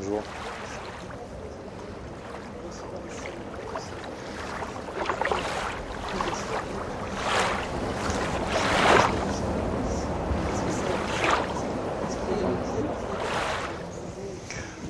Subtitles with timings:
[0.00, 0.22] Bonjour.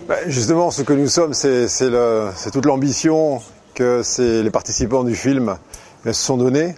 [0.07, 3.41] Ben, justement, ce que nous sommes, c'est toute l'ambition
[3.73, 4.03] que
[4.43, 5.57] les participants du film
[6.05, 6.75] se sont donnés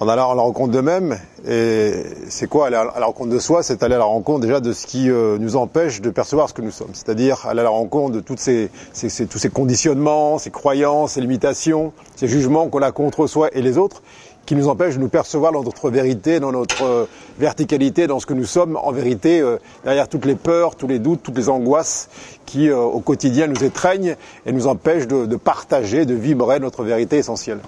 [0.00, 1.18] en allant à la rencontre d'eux-mêmes.
[1.48, 3.62] Et c'est quoi aller à la rencontre de soi?
[3.62, 6.54] C'est aller à la rencontre déjà de ce qui euh, nous empêche de percevoir ce
[6.54, 6.90] que nous sommes.
[6.92, 11.92] C'est-à-dire aller à la rencontre de toutes ces, tous ces conditionnements, ces croyances, ces limitations,
[12.16, 14.02] ces jugements qu'on a contre soi et les autres
[14.44, 17.04] qui nous empêchent de nous percevoir dans notre vérité, dans notre euh,
[17.38, 20.98] verticalité, dans ce que nous sommes en vérité, euh, derrière toutes les peurs, tous les
[20.98, 22.08] doutes, toutes les angoisses
[22.44, 27.18] qui au quotidien nous étreignent et nous empêchent de, de partager, de vibrer notre vérité
[27.18, 27.58] essentielle.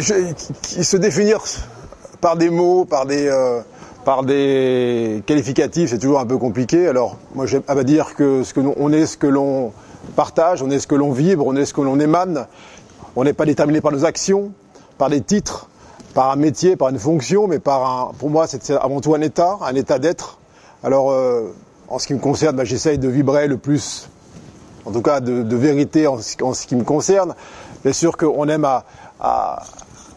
[0.00, 1.42] Se définir
[2.20, 3.60] par des mots, par des, euh,
[4.04, 6.88] par des qualificatifs, c'est toujours un peu compliqué.
[6.88, 9.72] Alors, moi, j'aime à dire que, ce que on est ce que l'on
[10.16, 12.46] partage, on est ce que l'on vibre, on est ce que l'on émane.
[13.16, 14.52] On n'est pas déterminé par nos actions,
[14.98, 15.68] par des titres,
[16.14, 19.20] par un métier, par une fonction, mais par un, pour moi, c'est avant tout un
[19.20, 20.38] état, un état d'être.
[20.82, 21.54] Alors, euh,
[21.88, 24.08] en ce qui me concerne, bah, j'essaye de vibrer le plus,
[24.84, 27.34] en tout cas, de, vérité en, ce qui me concerne.
[27.84, 28.84] Bien sûr qu'on aime à,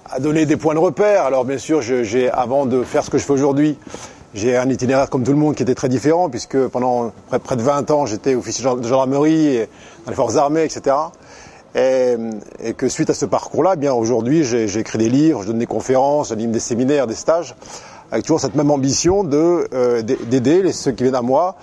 [0.10, 1.24] à donner des points de repère.
[1.24, 3.78] Alors bien sûr, j'ai avant de faire ce que je fais aujourd'hui,
[4.34, 7.12] j'ai un itinéraire comme tout le monde qui était très différent, puisque pendant
[7.44, 9.70] près, de 20 ans, j'étais officier de gendarmerie, et
[10.06, 10.96] dans les forces armées, etc.
[11.76, 12.16] Et,
[12.64, 15.60] et que suite à ce parcours-là, eh bien aujourd'hui, j'ai écrit des livres, je donne
[15.60, 17.56] des conférences, j'anime des séminaires, des stages,
[18.12, 21.56] avec toujours cette même ambition de euh, d'aider ceux qui viennent à moi,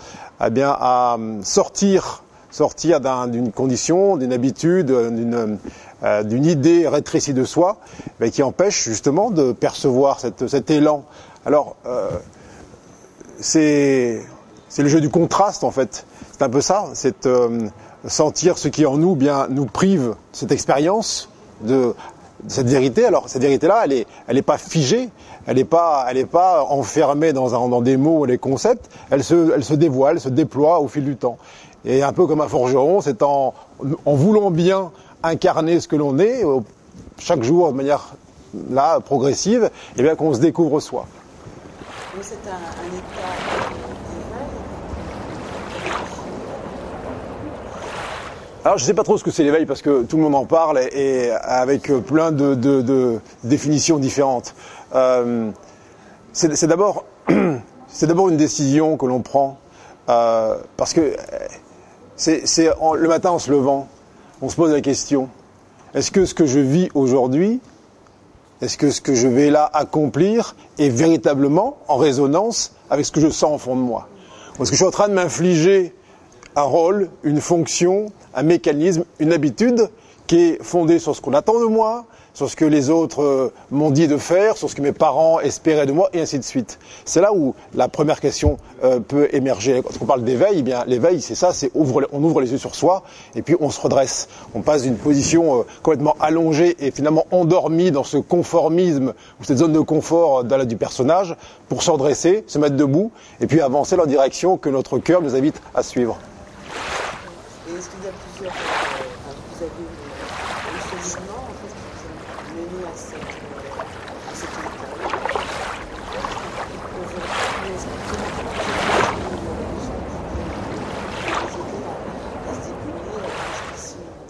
[0.45, 5.59] eh bien à sortir sortir d'une condition, d'une habitude, d'une
[6.03, 7.79] euh, d'une idée rétrécie de soi,
[8.21, 11.05] mais qui empêche justement de percevoir cet élan.
[11.47, 12.11] Alors, euh,
[13.39, 14.23] c'est
[14.79, 16.07] le jeu du contraste en fait.
[16.33, 17.69] C'est un peu ça, c'est euh,
[18.07, 21.29] sentir ce qui en nous bien nous prive cette expérience
[21.61, 21.95] de,
[22.49, 23.05] cette vérité.
[23.05, 25.11] Alors cette vérité-là, elle est, elle pas figée,
[25.47, 28.91] elle n'est pas, pas enfermée dans, dans des mots des concepts.
[29.11, 31.39] Elle se, elle se dévoile, elle se déploie au fil du temps.
[31.85, 33.53] Et un peu comme un forgeron, c'est en,
[34.07, 34.91] en voulant bien
[35.29, 36.61] incarner ce que l'on est euh,
[37.19, 38.15] chaque jour de manière
[38.71, 41.07] là progressive, et eh bien qu'on se découvre soi.
[42.21, 43.95] C'est un, état
[48.65, 50.35] Alors je ne sais pas trop ce que c'est l'éveil parce que tout le monde
[50.35, 54.55] en parle et, avec plein de, définitions différentes.
[54.95, 55.51] Euh,
[56.33, 57.05] c'est d'abord
[57.89, 59.59] c'est d'abord une décision que l'on prend
[60.09, 61.15] euh, parce que
[62.17, 63.89] c'est le matin en se levant,
[64.43, 65.29] on se pose la question,
[65.95, 67.61] est-ce que ce que je vis aujourd'hui,
[68.61, 73.21] est-ce que ce que je vais là accomplir est véritablement en résonance avec ce que
[73.21, 74.09] je sens au fond de moi?
[74.61, 75.95] Est-ce que je suis en train de m'infliger
[76.57, 79.89] un rôle, une fonction, un mécanisme, une habitude
[80.27, 83.53] qui est fondée sur ce qu'on attend de moi, sur ce que les autres euh,
[83.71, 86.45] m'ont dit de faire, sur ce que mes parents espéraient de moi, et ainsi de
[86.45, 86.79] suite.
[87.05, 89.81] C'est là où la première question euh, peut émerger.
[89.83, 92.75] Quand on parle d'éveil, eh bien l'éveil, c'est ça, c'est on ouvre les yeux sur
[92.75, 93.05] soi,
[93.37, 94.29] et puis on se redresse.
[94.55, 99.59] On passe d'une position euh, complètement allongée et finalement endormie dans ce conformisme ou cette
[99.59, 101.37] zone de confort du personnage,
[101.69, 105.23] pour se redresser, se mettre debout, et puis avancer dans la direction que notre cœur
[105.23, 106.19] nous invite à suivre.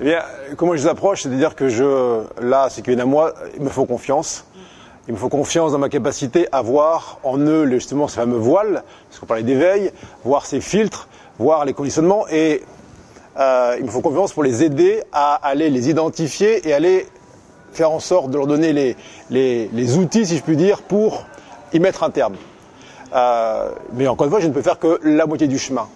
[0.01, 0.23] Eh bien,
[0.59, 3.87] comment je les approche C'est-à-dire que je, là, c'est qu'il à moi, il me faut
[3.87, 4.45] confiance.
[5.09, 8.83] Il me faut confiance dans ma capacité à voir en eux justement ces fameux voiles,
[9.09, 9.93] parce qu'on parlait d'éveil,
[10.23, 11.09] voir ces filtres,
[11.39, 12.63] voir les conditionnements, et
[13.39, 17.07] euh, il me faut confiance pour les aider à aller les identifier et aller
[17.77, 18.97] faire en sorte de leur donner les,
[19.31, 21.27] les, les outils, si je puis dire, pour
[21.73, 22.35] y mettre un terme.
[23.15, 25.89] Euh, mais encore une fois, je ne peux faire que la moitié du chemin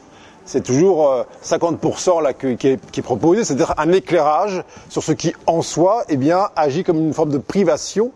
[0.48, 5.60] c'est toujours 50% euh, là, qui, est, proposé, c'est-à-dire un éclairage sur ce qui en
[5.60, 8.10] soi eh bien, agit comme une forme de privation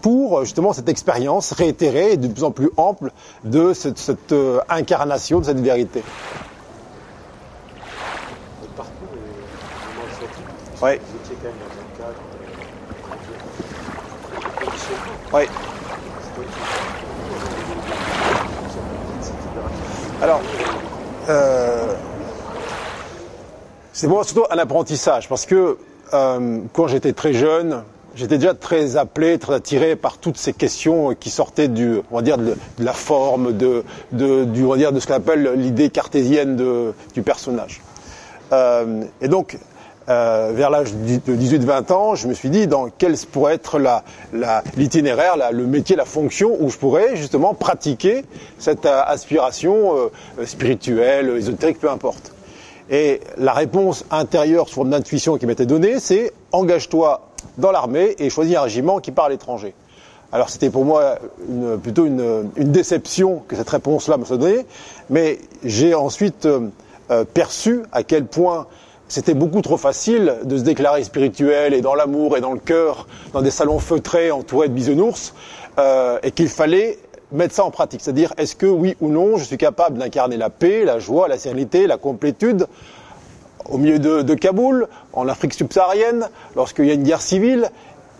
[0.00, 3.10] pour euh, justement cette expérience réitérée et de plus en plus ample
[3.44, 6.04] de cette, euh, incarnation de cette vérité.
[10.82, 10.90] Oui.
[10.90, 12.18] Vous étiez quand même dans un cadre
[15.34, 15.44] Oui.
[20.20, 20.40] Alors,
[21.30, 21.94] euh,
[23.94, 25.78] c'est moi surtout un apprentissage parce que
[26.12, 27.82] euh, quand j'étais très jeune,
[28.14, 32.22] j'étais déjà très appelé, très attiré par toutes ces questions qui sortaient du, on va
[32.22, 35.88] dire, de, la forme, de, de, du, on va dire, de ce qu'on appelle l'idée
[35.88, 36.56] cartésienne
[37.14, 37.80] du personnage.
[38.52, 39.56] Euh, et donc,
[40.08, 43.78] euh, vers l'âge de 18-20 ans, je me suis dit dans quel pourrait être
[44.76, 48.24] l'itinéraire, le métier, la fonction où je pourrais justement pratiquer
[48.58, 52.32] cette euh, aspiration euh, spirituelle, ésotérique, peu importe.
[52.90, 57.28] Et la réponse intérieure sur mon intuition qui m'était donnée, c'est engage-toi
[57.58, 59.72] dans l'armée et choisis un régiment qui parle étranger.
[60.32, 61.18] Alors c'était pour moi
[61.48, 64.66] une, plutôt une, une, déception que cette réponse-là me soit donnée,
[65.10, 66.48] mais j'ai ensuite
[67.34, 68.66] perçu à quel point
[69.12, 73.06] c'était beaucoup trop facile de se déclarer spirituel et dans l'amour et dans le cœur,
[73.34, 75.34] dans des salons feutrés entourés de bisounours,
[75.78, 76.98] euh, et qu'il fallait
[77.30, 78.00] mettre ça en pratique.
[78.00, 81.36] C'est-à-dire, est-ce que oui ou non, je suis capable d'incarner la paix, la joie, la
[81.36, 82.66] sérénité, la complétude
[83.68, 87.68] au milieu de, Kaboul, en Afrique subsaharienne, lorsqu'il y a une guerre civile?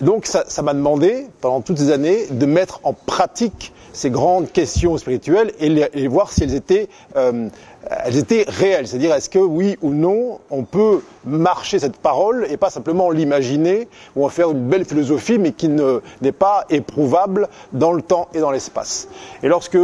[0.02, 4.96] Donc ça m'a demandé, pendant toutes ces années, de mettre en pratique ces grandes questions
[4.98, 7.48] spirituelles et, les, voir si elles étaient, euh,
[7.90, 8.87] elles étaient réelles.
[8.87, 13.88] C'est-à-dire, est-ce que oui ou non, on peut marcher cette parole et pas simplement l'imaginer
[14.17, 18.40] ou en faire une belle philosophie, mais qui n'est pas éprouvable dans le temps et
[18.40, 19.08] dans l'espace.
[19.43, 19.79] Et lorsque,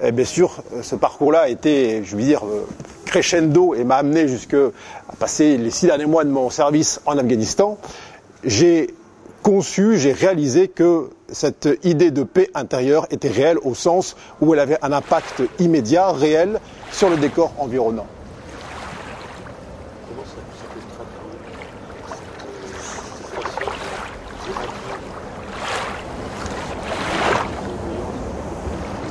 [0.00, 2.66] eh bien sûr, ce parcours-là a été, je veux dire, euh,
[3.06, 7.18] crescendo et m'a amené jusque à passer les six derniers mois de mon service en
[7.18, 7.78] Afghanistan,
[8.44, 8.94] j'ai
[9.42, 14.60] conçu, j'ai réalisé que cette idée de paix intérieure était réelle au sens où elle
[14.60, 16.60] avait un impact immédiat, réel,
[16.90, 18.06] sur le décor environnant.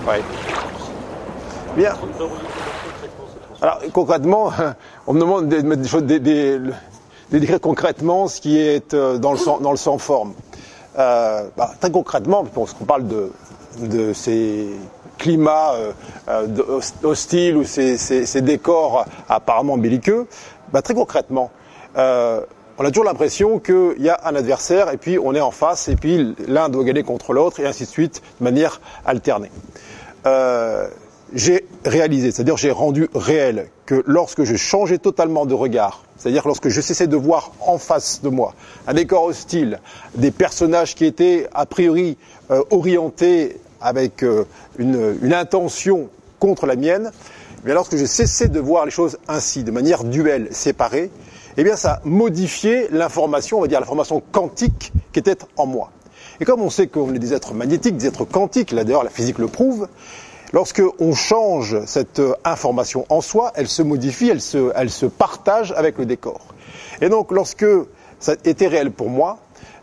[0.07, 0.15] Oui.
[1.77, 1.93] Bien.
[3.61, 4.51] Alors concrètement,
[5.07, 6.73] on me demande des des, des, de
[7.39, 10.33] décrire concrètement ce qui est euh, dans le sang, dans le sang forme.
[10.97, 13.31] Euh, bah, très concrètement, puisqu'on parle de,
[13.79, 14.67] de ces
[15.17, 15.91] climats euh,
[16.27, 20.27] euh hostiles ou ces, ces, ces, décors apparemment belliqueux,
[20.73, 21.51] bah, très concrètement,
[21.97, 22.41] euh,
[22.77, 25.87] on a toujours l'impression qu'il y a un adversaire et puis on est en face
[25.87, 29.51] et puis l'un doit gagner contre l'autre et ainsi de suite de manière alternée.
[30.25, 30.87] Euh,
[31.33, 36.69] j'ai réalisé, c'est-à-dire j'ai rendu réel que lorsque je changeais totalement de regard, c'est-à-dire lorsque
[36.69, 38.53] je cessais de voir en face de moi
[38.87, 39.79] un décor hostile,
[40.15, 42.17] des personnages qui étaient a priori
[42.51, 44.45] euh, orientés avec euh,
[44.77, 47.11] une, intention contre la mienne,
[47.61, 51.09] eh bien lorsque je cessais de voir les choses ainsi, de manière duelle, séparée,
[51.57, 55.91] eh bien ça modifiait l'information, on va dire l'information quantique qui était en moi.
[56.39, 59.09] Et comme on sait qu'on est des êtres magnétiques, des êtres quantiques, là d'ailleurs la
[59.09, 59.87] physique le prouve,
[60.53, 65.97] Lorsque on change cette euh, information en soi, elle se modifie, elle se, partage avec
[65.97, 66.41] le décor.
[66.99, 67.65] Et donc, lorsque
[68.19, 69.39] ça était réel pour moi,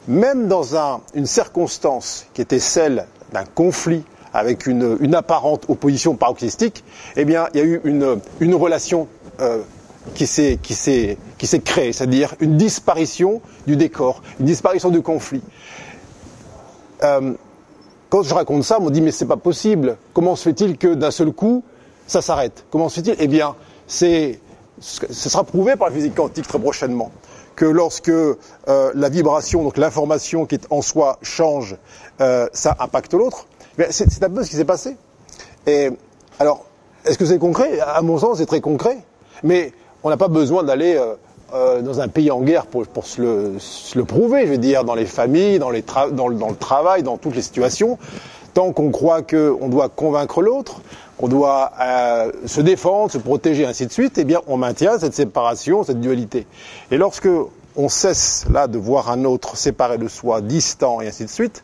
[0.07, 4.05] même dans un, une circonstance qui était celle d'un conflit
[4.35, 6.85] avec une, une, apparente opposition paroxystique,
[7.17, 9.09] eh bien, il y a eu une, relation
[9.41, 9.63] euh,
[10.15, 10.59] qui s'est
[11.65, 15.43] créée, c'est-à-dire une disparition du décor, une disparition du conflit.
[17.03, 17.33] Euh,
[18.09, 19.97] quand je raconte ça, on me dit mais c'est pas possible.
[20.15, 21.63] Comment se fait-il que d'un seul coup
[22.07, 22.65] ça s'arrête?
[22.71, 23.17] Comment se fait-il?
[23.19, 23.55] Eh bien,
[23.87, 24.41] c'est
[24.81, 27.11] ce sera prouvé par la physique quantique très prochainement
[27.57, 31.77] que lorsque euh, la vibration, donc l'information qui est en soi change,
[32.21, 33.47] euh, ça impacte l'autre.
[33.91, 34.97] C'est un peu ce qui s'est passé.
[35.67, 35.91] Et
[36.39, 36.65] alors,
[37.05, 37.81] est-ce que c'est concret?
[37.81, 38.99] À mon sens, c'est très concret.
[39.43, 39.73] Mais
[40.05, 41.17] on n'a pas besoin d'aller euh,
[41.55, 45.07] euh, dans un pays en guerre pour, se, le, prouver, je veux dire, dans les
[45.07, 47.99] familles, dans, les dans, le, dans le travail, dans toutes les situations.
[48.55, 50.81] Tant qu'on croit qu'on doit convaincre l'autre,
[51.17, 55.15] qu'on doit euh, se défendre, se protéger, ainsi de suite, eh bien, on maintient cette
[55.15, 56.47] séparation, cette dualité.
[56.91, 57.29] Et lorsque
[57.77, 61.63] on cesse là de voir un autre séparé de soi, distant, et ainsi de suite,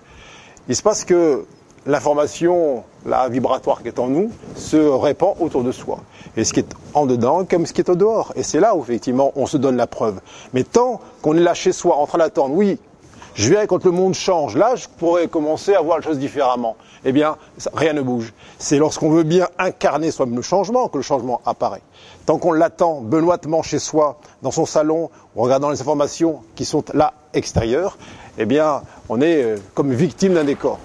[0.68, 1.44] il se passe que
[1.86, 5.98] l'information, la vibratoire qui est en nous, se répand autour de soi.
[6.36, 8.32] Et ce qui est en dedans comme ce qui est au dehors.
[8.36, 10.20] Et c'est là où effectivement on se donne la preuve.
[10.52, 12.78] Mais tant qu'on est là chez soi en train d'attendre, oui,
[13.34, 16.76] je viens quand le monde change, là je pourrais commencer à voir les choses différemment.
[17.04, 17.36] Eh bien,
[17.74, 18.32] rien ne bouge.
[18.58, 21.82] C'est lorsqu'on veut bien incarner soi-même le changement que le changement apparaît.
[22.24, 26.82] Tant qu'on l'attend benoîtement chez soi, dans son salon, en regardant les informations qui sont
[26.94, 27.98] là extérieures,
[28.38, 30.78] eh bien, on est euh, comme victime d'un décor.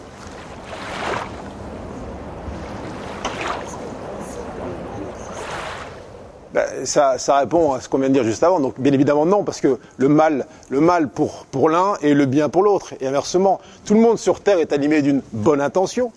[6.54, 8.60] Ben, ça, répond à ce qu'on vient de dire juste avant.
[8.60, 12.26] Donc, bien évidemment, non, parce que le mal, le mal pour, pour l'un et le
[12.26, 12.94] bien pour l'autre.
[13.00, 16.12] Et inversement, tout le monde sur Terre est animé d'une bonne intention.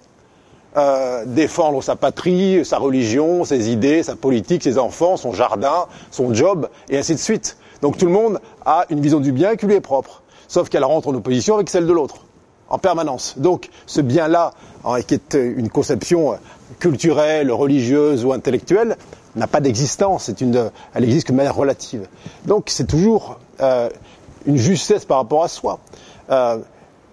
[0.78, 6.32] Euh, défendre sa patrie, sa religion, ses idées, sa politique, ses enfants, son jardin, son
[6.32, 7.58] job, et ainsi de suite.
[7.82, 10.22] Donc tout le monde a une vision du bien qui lui est propre.
[10.48, 12.24] sauf qu'elle rentre en opposition avec celle de l'autre,
[12.72, 13.34] en permanence.
[13.36, 14.52] Donc ce bien-là,
[14.84, 16.36] hein, qui est une conception
[16.80, 18.96] culturelle, religieuse ou intellectuelle,
[19.36, 22.08] n'a pas d'existence, une, elle existe de manière relative.
[22.46, 23.88] Donc c'est toujours euh,
[24.46, 25.78] une justesse par rapport à soi.
[26.30, 26.58] Euh,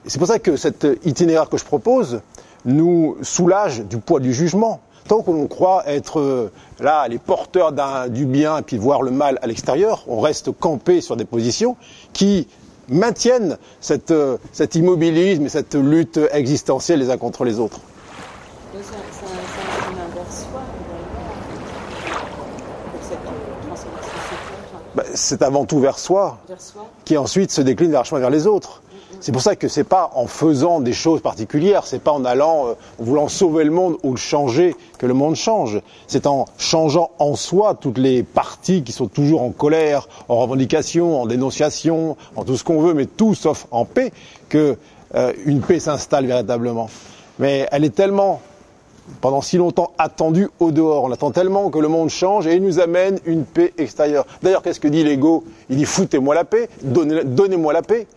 [0.05, 2.21] c'est pour ça que cet itinéraire que je propose
[2.65, 4.79] nous soulage du poids du jugement.
[5.07, 7.73] Tant qu'on croit être euh, là les porteurs
[8.09, 11.75] du bien et puis voir le mal à l'extérieur, on reste campé sur des positions
[12.13, 12.47] qui
[12.89, 17.79] maintiennent cette, euh, cet immobilisme et cette lutte existentielle les uns contre les autres.
[23.01, 23.17] C'est
[24.95, 26.85] Bah, c'est avant tout vers soi, vers soi.
[27.05, 28.81] qui ensuite se décline vers vers les autres.
[29.21, 32.67] C'est pour ça que c'est pas en faisant des choses particulières, c'est pas en allant,
[32.67, 35.81] euh, en voulant sauver le monde ou le changer que le monde change.
[36.07, 41.21] C'est en changeant en soi toutes les parties qui sont toujours en colère, en revendication,
[41.21, 44.13] en dénonciation, en tout ce qu'on veut, mais tout sauf en paix,
[44.47, 44.77] que
[45.15, 46.89] euh, une paix s'installe véritablement.
[47.39, 48.39] Mais elle est tellement
[49.21, 51.03] pendant si longtemps attendue au dehors.
[51.05, 54.25] On attend tellement que le monde change et il nous amène une paix extérieure.
[54.43, 58.07] D'ailleurs, qu'est-ce que dit l'ego Il dit foutez-moi la paix, donnez- donnez-moi la paix.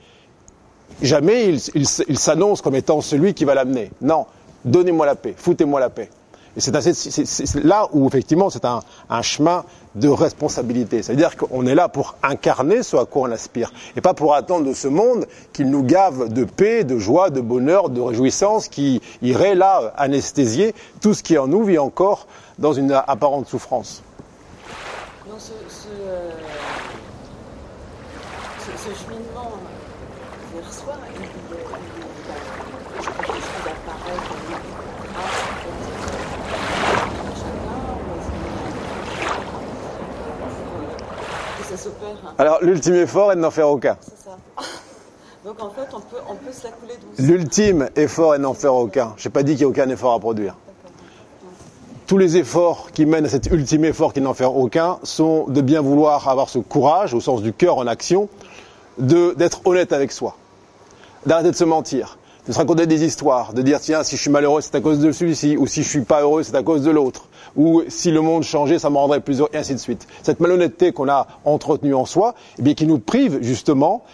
[1.00, 3.90] Jamais il, s'annonce comme étant celui qui va l'amener.
[4.00, 4.26] Non,
[4.64, 6.10] donnez-moi la paix, foutez-moi la paix.
[6.56, 8.82] Et c'est là où effectivement c'est un,
[9.22, 11.02] chemin de responsabilité.
[11.02, 14.66] C'est-à-dire qu'on est là pour incarner ce à quoi on aspire, et pas pour attendre
[14.68, 19.00] de ce monde qu'il nous gave de paix, de joie, de bonheur, de réjouissance, qui
[19.22, 22.26] irait là anesthésier tout ce qui en nous vit encore
[22.58, 24.02] dans une apparente souffrance.
[25.38, 25.50] Ce,
[26.06, 26.30] euh,
[30.54, 34.60] vers soi, il, il, il, il, je crois que il apparaît comme une
[35.12, 35.40] grâce
[37.18, 38.42] à chacun, ou est-ce que-
[41.22, 43.96] que ça s'opère Alors l'ultime effort est de n'en faire aucun.
[44.00, 44.36] C'est ça.
[45.44, 47.26] Donc en fait, on peut, on peut se la couler douce.
[47.26, 49.12] L'ultime effort est de n'en faire aucun.
[49.16, 50.56] Je n'ai pas dit qu'il n'y a aucun effort à produire.
[52.06, 55.60] Tous les efforts qui mènent à cet ultime effort qui n'en faire aucun sont de
[55.60, 58.28] bien vouloir avoir ce courage, au sens du cœur en action,
[58.98, 60.36] de- d'être honnête avec soi,
[61.26, 64.30] d'arrêter de se mentir, de se raconter des histoires, de dire tiens si je suis
[64.30, 66.82] malheureux c'est à cause de celui-ci, ou si je suis pas heureux c'est à cause
[66.82, 69.78] de l'autre, ou si le monde changeait ça me rendrait plus heureux, et ainsi de
[69.78, 70.06] suite.
[70.22, 74.04] Cette malhonnêteté qu'on a entretenue en soi, eh bien qui nous prive justement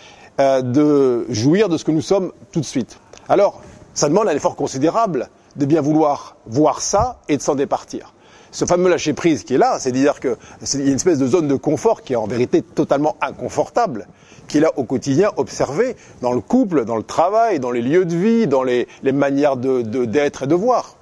[0.40, 2.98] euh, de jouir de ce que nous sommes tout de suite.
[3.28, 3.60] Alors,
[3.94, 8.14] ça demande un effort considérable de bien vouloir voir ça et de s'en départir.
[8.50, 11.48] Ce fameux lâcher prise qui est là, c'est dire que c'est une espèce de zone
[11.48, 14.06] de confort qui est en vérité totalement inconfortable,
[14.46, 18.06] qui est là au quotidien observé dans le couple, dans le travail, dans les lieux
[18.06, 20.96] de vie, dans les, les manières de de- d'être et de voir.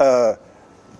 [0.00, 0.34] Euh,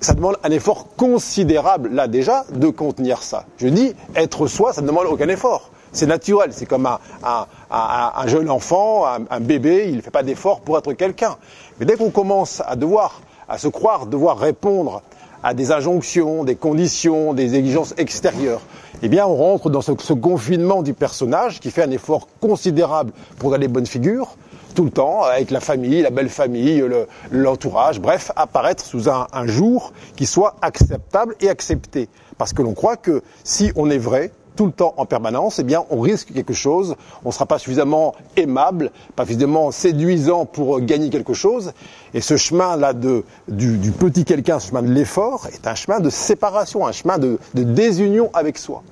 [0.00, 3.44] ça demande un effort considérable, là déjà, de contenir ça.
[3.58, 5.70] Je dis, être soi, ça ne demande aucun effort.
[5.92, 10.00] C'est naturel, c'est comme un, un- un- un jeune enfant, un, un bébé, il ne
[10.02, 11.36] fait pas d'effort pour être quelqu'un.
[11.78, 15.02] Mais dès qu'on commence à devoir, à se croire devoir répondre
[15.42, 18.62] à des injonctions, des conditions, des exigences extérieures,
[19.02, 23.12] eh bien on rentre dans ce, ce confinement du personnage qui fait un effort considérable
[23.38, 24.36] pour garder bonne figure,
[24.74, 29.26] tout le temps, avec la famille, la belle famille, le- l'entourage, bref, apparaître sous un,
[29.46, 32.08] jour qui soit acceptable et accepté.
[32.38, 35.64] Parce que l'on croit que si on est vrai, tout le temps en permanence, eh
[35.64, 40.80] bien, on risque quelque chose, on ne sera pas suffisamment aimable, pas suffisamment séduisant pour
[40.80, 41.72] gagner quelque chose.
[42.14, 46.86] Et ce chemin-là du, petit quelqu'un, ce chemin de l'effort, est un chemin de séparation,
[46.86, 48.82] un chemin de désunion avec soi.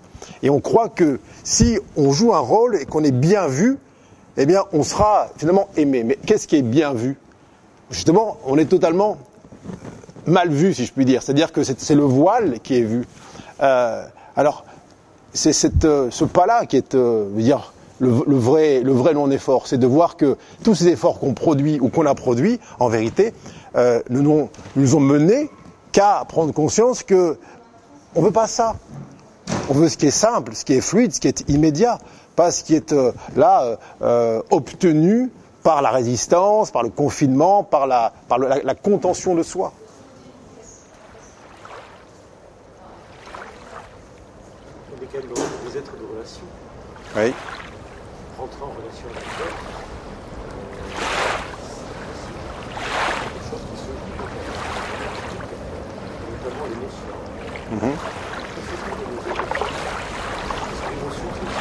[0.42, 3.78] Et on croit que si on joue un rôle et qu'on est bien vu,
[4.36, 6.04] eh bien, on sera finalement aimé.
[6.04, 7.18] Mais qu'est-ce qui est bien vu?
[7.90, 9.18] Justement, on est totalement
[10.26, 11.22] mal vu, si je puis dire.
[11.22, 13.06] C'est-à-dire que c'est le voile qui est vu.
[13.62, 14.04] Euh,
[14.36, 14.64] alors,
[15.34, 17.28] c'est euh, ce pas-là qui est, euh,
[17.98, 19.66] le, vrai, le vrai non-effort.
[19.66, 23.32] C'est de voir que tous ces efforts qu'on produit ou qu'on a produits, en vérité,
[23.76, 24.48] euh, ne nous,
[24.96, 25.50] ont- menés
[25.92, 27.38] qu'à prendre conscience que
[28.14, 28.76] on veut pas ça.
[29.68, 31.98] On veut ce qui est simple, ce qui est fluide, ce qui est immédiat,
[32.36, 35.30] pas ce qui est euh, là euh, euh, obtenu
[35.62, 39.72] par la résistance, par le confinement, par la, par le- la, la contention de soi.
[44.90, 44.96] Dans
[45.70, 46.44] des êtres de relation.
[47.16, 47.34] Oui.
[48.38, 49.62] Rentrer en relation avec l'autre.
[50.42, 50.88] euh,
[52.18, 52.32] c'est
[53.28, 54.32] quelque chose qui se joue dans la
[56.32, 57.14] notamment l'émotion.
[57.70, 57.92] Mhm.
[57.92, 59.66] Il faut trouver des émotions.
[60.68, 61.52] Parce que l'émotion, c'est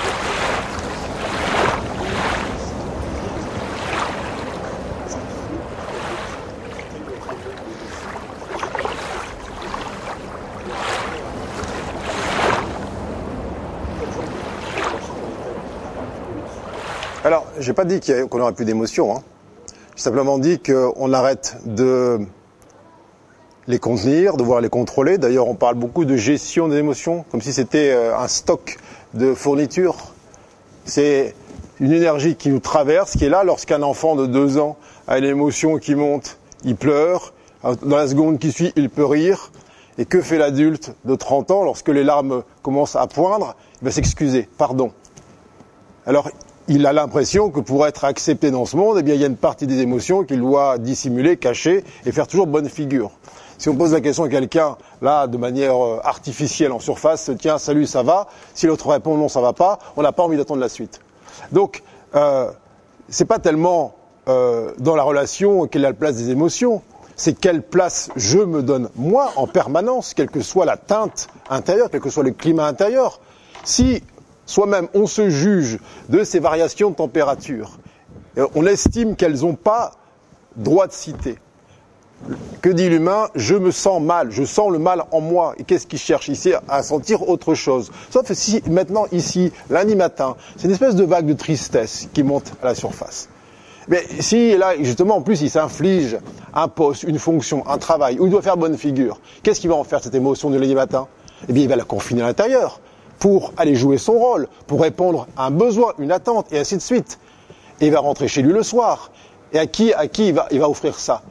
[17.62, 19.16] j'ai pas dit qu'on n'aurait plus d'émotions.
[19.16, 19.24] Hein.
[19.96, 22.20] J'ai simplement dit qu'on arrête de
[23.68, 25.18] les contenir, de voir les contrôler.
[25.18, 28.78] D'ailleurs, on parle beaucoup de gestion des émotions, comme si c'était euh, un stock
[29.14, 29.96] de fourniture.
[30.86, 31.36] C'est
[31.80, 34.78] une énergie qui nous traverse, qui est là lorsqu'un enfant de deux ans
[35.08, 37.34] a une émotion qui monte, il pleure.
[37.64, 39.52] Dans la seconde qui suit, il peut rire.
[39.98, 43.56] Et que fait l'adulte de 30 ans lorsque les larmes commencent à poindre?
[43.82, 44.92] Il va s'excuser, pardon.
[46.08, 46.32] Alors,
[46.74, 49.28] il a l'impression que pour être accepté dans ce monde, eh bien, il y a
[49.28, 53.12] une partie des émotions qu'il doit dissimuler, cacher et faire toujours bonne figure.
[53.58, 57.58] Si on pose la question à quelqu'un, là, de manière euh, artificielle en surface, tiens,
[57.58, 58.28] salut, ça va?
[58.54, 61.02] Si l'autre répond non, ça va pas, on n'a pas envie d'attendre la suite.
[61.52, 61.84] Donc,
[62.16, 62.50] euh,
[63.10, 63.94] c'est pas tellement
[64.30, 66.82] euh, dans la relation quelle est la place des émotions,
[67.18, 71.90] c'est quelle place je me donne moi en permanence, quelle que soit la teinte intérieure,
[71.92, 73.20] quel que soit le climat intérieur.
[73.66, 74.02] Si
[74.46, 75.80] soi-même on se juge
[76.10, 77.80] de ces variations de température,
[78.38, 79.94] euh, on estime qu'elles n'ont pas
[80.56, 81.38] droit de citer.
[82.62, 85.56] Que dit l'humain Je me sens mal, je sens le mal en moi.
[85.58, 87.92] Et qu'est-ce qu'il cherche ici À sentir autre chose?
[88.12, 92.54] Sauf si maintenant, ici, lundi matin, c'est une espèce de vague de tristesse qui monte
[92.62, 93.30] à la surface.
[93.88, 96.18] Mais si là, justement, en plus, il s'inflige
[96.54, 99.76] un poste, une fonction, un travail, où il doit faire bonne figure, qu'est-ce qu'il va
[99.76, 101.08] en faire cette émotion du lundi matin?
[101.50, 102.80] Eh bien, il va la confiner à l'intérieur
[103.22, 106.82] pour aller jouer son rôle, pour répondre à un besoin, une attente, et ainsi de
[106.82, 107.20] suite.
[107.80, 109.12] Et il va rentrer chez lui le soir.
[109.54, 111.22] Et à qui, à qui il, va, offrir ça?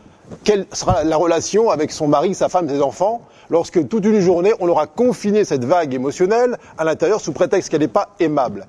[0.44, 4.52] Quelle sera la relation avec son mari, sa femme, ses enfants, lorsque toute une journée,
[4.61, 8.68] on aura confiné cette vague émotionnelle à l'intérieur sous prétexte qu'elle n'est pas aimable?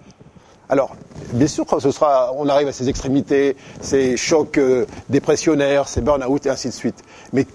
[0.67, 0.95] Alors,
[1.33, 6.45] bien sûr, ce sera, on arrive à ces extrémités, ces chocs euh, dépressionnaires, ces burn-out
[6.47, 7.03] et ainsi de suite.
[7.33, 7.45] Mais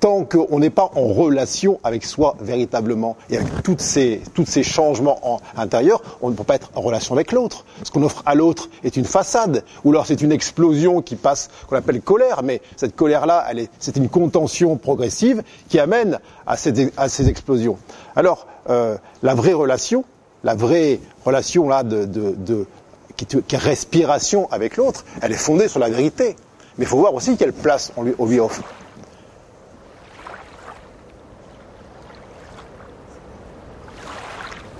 [0.00, 4.62] tant qu'on n'est pas en relation avec soi véritablement et avec toutes ces, tous ces
[4.62, 7.64] changements en, intérieurs, on ne peut pas être en relation avec l'autre.
[7.82, 11.48] Ce qu'on offre à l'autre est une façade, ou alors c'est une explosion qui passe,
[11.68, 13.46] qu'on appelle colère, mais cette colère-là,
[13.78, 17.78] c'est une contention progressive qui amène à ces, à ces explosions.
[18.14, 20.04] Alors, euh, la vraie relation,
[20.44, 22.66] la vraie relation là de, de,
[23.16, 26.36] qui, est respiration avec l'autre, elle est fondée sur la vérité.
[26.78, 28.62] Mais il faut voir aussi quelle place on lui offre.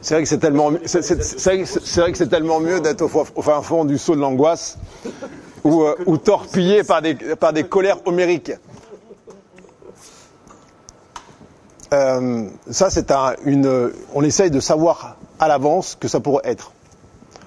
[0.03, 0.73] C'est vrai que c'est tellement,
[2.31, 4.77] tellement mieux d'être au, fin fond du saut de l'angoisse
[5.65, 8.53] ou, euh, torpillé par des, par des colères homériques.
[11.95, 16.71] Euh, ça, c'est un, une, on essaye de savoir à l'avance que ça pourrait être.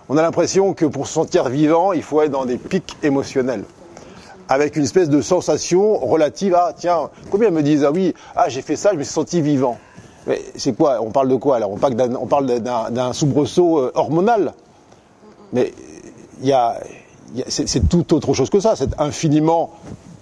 [0.09, 3.63] On a l'impression que pour se sentir vivant, il faut être dans des pics émotionnels.
[4.49, 8.61] Avec une espèce de sensation relative à, tiens, combien me disent, ah oui, ah j'ai
[8.61, 9.77] fait ça, je me suis senti vivant.
[10.27, 14.53] Mais c'est quoi On parle de quoi alors On parle d'un, on soubresaut euh, hormonal.
[15.53, 15.71] Mais
[17.47, 18.75] c'est tout autre chose que ça.
[18.75, 19.71] C'est infiniment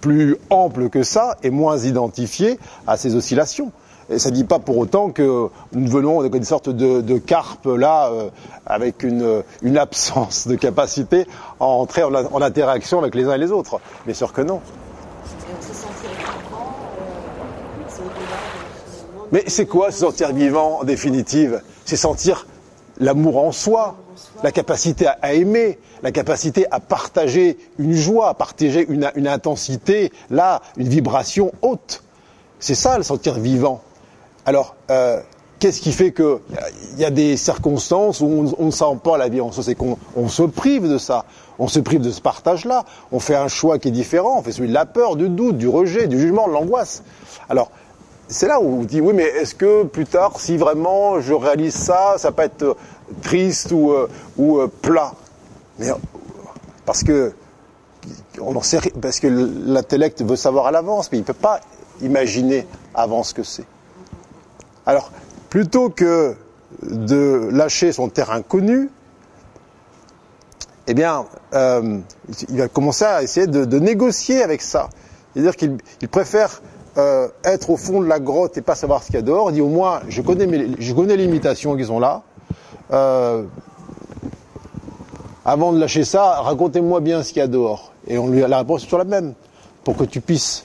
[0.00, 2.56] plus ample que ça et moins identifié
[2.86, 3.72] à ces oscillations.
[4.10, 7.66] Et ça ne dit pas pour autant que nous venons avec une sorte de, carpe
[7.66, 8.28] là, euh,
[8.66, 9.42] avec une,
[9.76, 11.26] absence de capacité
[11.58, 13.80] à entrer en, interaction avec les uns et les autres.
[14.04, 14.60] Bien sûr que non.
[19.32, 21.62] Mais c'est quoi se sentir vivant en définitive?
[21.84, 22.46] C'est sentir
[22.98, 23.96] l'amour en soi,
[24.42, 30.60] la capacité à, aimer, la capacité à partager une joie, à partager une intensité, là,
[30.76, 32.02] une vibration haute.
[32.60, 33.82] C'est ça le sentir vivant.
[34.46, 35.20] Alors, euh,
[35.58, 36.40] qu'est-ce qui fait que
[36.92, 39.74] il y a des circonstances où on, ne sent pas la vie en soi C'est
[39.74, 41.24] qu'on on se prive de ça.
[41.58, 42.84] On se prive de ce partage-là.
[43.12, 44.38] On fait un choix qui est différent.
[44.38, 47.02] On fait celui de la peur, du doute, du rejet, du jugement, de l'angoisse.
[47.48, 47.70] Alors,
[48.28, 51.74] c'est là où on dit oui, mais est-ce que plus tard, si vraiment je réalise
[51.74, 52.74] ça, ça peut être euh,
[53.22, 55.12] triste ou, euh, euh, plat?
[55.78, 55.94] Mais euh,
[56.84, 57.32] parce que
[59.00, 61.60] parce que l'intellect veut savoir à l'avance, mais il ne peut pas
[62.02, 63.64] imaginer avant ce que c'est.
[64.86, 65.10] Alors,
[65.50, 66.34] plutôt que
[66.82, 68.90] de lâcher son terrain connu,
[70.86, 71.98] eh bien, euh,
[72.48, 74.90] il va commencer à essayer de, négocier avec ça.
[75.32, 76.60] C'est-à-dire qu'il il préfère
[76.98, 79.50] euh, être au fond de la grotte et pas savoir ce qu'il y a dehors.
[79.50, 82.22] Il dit au moins, je connais, je connais les limitations qui sont là.
[82.92, 83.44] Euh,
[85.44, 87.92] avant de lâcher ça, racontez-moi bien ce qu'il y a dehors.
[88.06, 89.34] Et on lui la réponse est la même.
[89.82, 90.64] Pour que tu puisses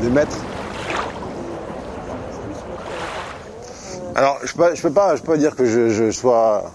[0.00, 0.36] des, maîtres.
[4.14, 6.70] Alors, je peux, je peux pas, je peux dire que je, sois.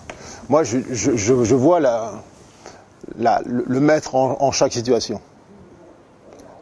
[0.50, 2.14] Moi, je, je, je, vois la,
[3.18, 5.22] la- le, maître en chaque situation.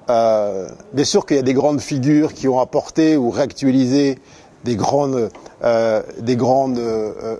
[0.10, 4.20] Euh, bien sûr qu'il y a des grandes figures qui ont apporté ou réactualisé
[4.63, 5.30] des grandes,
[5.63, 7.38] euh, des grandes euh,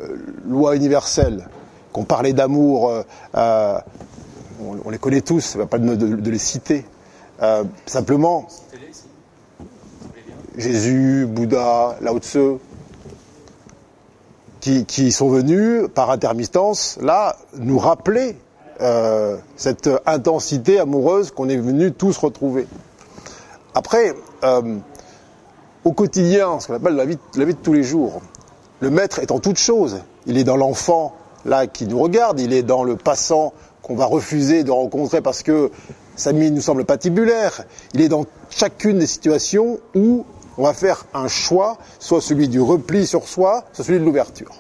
[0.47, 1.47] lois universelles,
[1.91, 2.89] qu'on parlait d'amour.
[2.89, 3.04] euh,
[3.36, 3.80] euh,
[4.63, 6.86] on, on les connaît tous, ça va pas de, les citer.
[7.41, 8.47] Euh, simplement.
[10.58, 12.38] Jésus, Bouddha, Lao Tse,
[14.62, 18.38] qui, qui sont venus par intermittence, là, nous rappeler
[18.81, 22.67] euh, cette intensité amoureuse qu'on est venus tous retrouver.
[23.73, 24.77] Après, euh,
[25.83, 28.21] au quotidien, ce qu'on appelle la vie, la vie de tous les jours,
[28.79, 30.01] le maître est en toute chose.
[30.25, 31.13] Il est dans l'enfant,
[31.45, 35.43] là, qui nous regarde, il est dans le passant qu'on va refuser de rencontrer parce
[35.43, 35.71] que
[36.15, 37.63] sa mine nous semble patibulaire.
[37.93, 40.25] Il est dans chacune des situations où
[40.57, 44.51] on va faire un choix, soit celui du repli sur soi, soit celui de l'ouverture.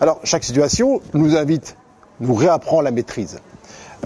[0.00, 1.76] Alors, chaque situation nous invite,
[2.20, 3.38] nous réapprend la maîtrise.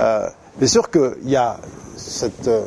[0.01, 1.59] Euh, bien sûr qu'il y a
[1.97, 2.65] cette, euh,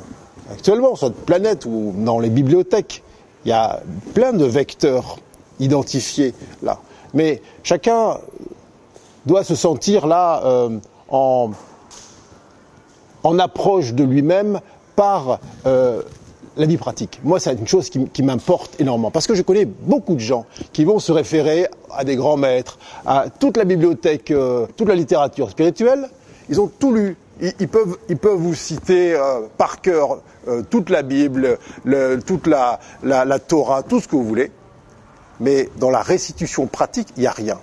[0.51, 3.03] actuellement sur cette planète ou dans les bibliothèques,
[3.45, 3.82] il y a
[4.13, 5.17] plein de vecteurs
[5.60, 6.79] identifiés là.
[7.13, 8.17] Mais chacun
[9.25, 10.79] doit se sentir là euh,
[11.10, 11.51] en,
[13.39, 14.60] approche de lui-même
[14.95, 15.39] par
[16.58, 17.20] la vie pratique.
[17.24, 20.86] Moi, c'est une chose qui, m'importe énormément parce que je connais beaucoup de gens qui
[20.86, 25.50] vont se référer à des grands maîtres, à toute la bibliothèque, euh, toute la littérature
[25.50, 26.10] spirituelle.
[26.50, 27.18] Ils ont tout lu.
[27.42, 32.46] Ils, peuvent, ils peuvent vous citer euh, par cœur euh, toute la Bible, le- toute
[32.48, 34.52] la, la, Torah, tout ce que vous voulez.
[35.39, 37.60] Mais dans la restitution pratique, il n'y a rien.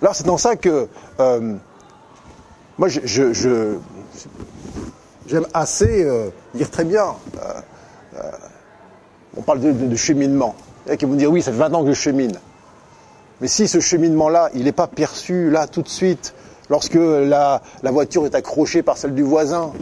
[0.00, 0.88] Alors c'est dans ça que
[2.78, 3.74] moi, je,
[5.26, 7.14] j'aime assez euh, dire très bien.
[9.36, 10.54] On parle de, cheminement.
[10.84, 12.32] Il y en a qui vont dire oui, ça fait 20 ans que je chemine.
[13.40, 16.34] Mais si ce cheminement-là, il n'est pas perçu là tout de suite,
[16.70, 19.72] lorsque la, voiture est accrochée par celle du voisin,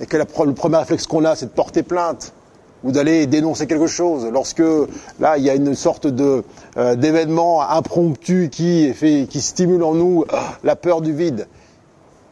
[0.00, 2.32] et que le premier réflexe qu'on a, c'est de porter plainte
[2.82, 4.62] ou d'aller dénoncer quelque chose, lorsque
[5.20, 6.44] là il y a une sorte de
[6.76, 8.94] euh, d'événement impromptu qui
[9.40, 11.46] stimule en nous ah, la peur du vide.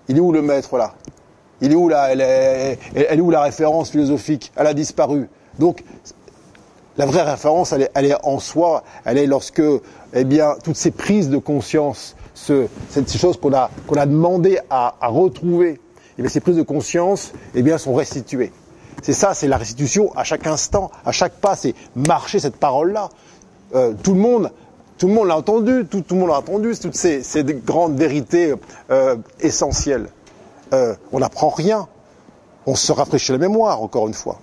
[0.08, 0.94] Il est où le maître là?
[1.60, 4.52] Il est où est, elle est où la référence philosophique?
[4.56, 5.28] Elle a disparu.
[5.58, 5.84] Donc
[6.96, 9.62] la vraie référence, elle est, en soi, elle est lorsque,
[10.12, 10.24] eh
[10.62, 15.80] toutes ces prises de conscience, ce, ces choses qu'on a, qu'on a demandé à, retrouver,
[16.18, 18.52] eh ces prises de conscience, eh sont restituées.
[19.02, 23.08] C'est ça, c'est la restitution à chaque instant, à chaque pas, c'est marcher cette parole-là.
[23.74, 24.52] Euh, tout le monde,
[24.98, 28.54] tout le monde l'a entendu, tout, le monde l'a entendu, toutes ces, ces grandes vérités
[28.90, 30.08] euh, essentielles.
[30.74, 31.88] Euh, on n'apprend rien,
[32.66, 34.38] on se rafraîchit la mémoire, encore une fois.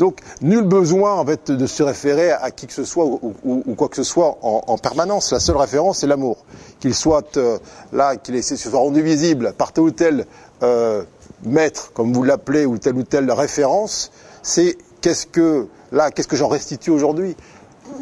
[0.00, 3.90] Donc, nul besoin en fait de se référer à qui que ce soit ou, quoi
[3.90, 5.30] que ce soit en, en permanence.
[5.30, 6.38] La seule référence, c'est l'amour.
[6.80, 7.58] Qu'il soit euh,
[7.92, 10.26] là, qu'il se soit rendu visible par tel ou tel
[10.62, 11.02] euh,
[11.44, 14.10] maître, comme vous l'appelez, ou telle ou telle référence,
[14.42, 17.36] c'est qu'est-ce que là, qu'est-ce que j'en restitue aujourd'hui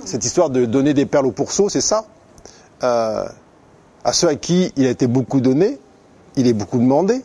[0.05, 2.07] Cette histoire de donner des perles au pourceau, c'est ça.
[2.85, 3.27] Euh,
[4.05, 5.81] à ceux à qui il a été beaucoup donné,
[6.37, 7.25] il est beaucoup demandé,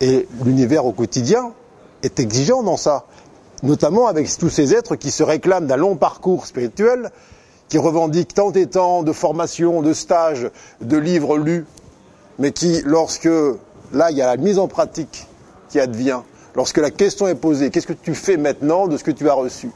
[0.00, 1.52] et l'univers au quotidien
[2.02, 3.04] est exigeant dans ça
[3.62, 7.10] notamment avec tous ces êtres qui se réclament d'un long parcours spirituel,
[7.68, 11.64] qui revendiquent tant et tant de formations, de stages, de livres lus,
[12.38, 13.28] mais qui, lorsque
[13.92, 15.26] là, il y a la mise en pratique
[15.68, 16.20] qui advient,
[16.54, 19.34] lorsque la question est posée, qu'est-ce que tu fais maintenant de ce que tu as
[19.34, 19.70] reçu?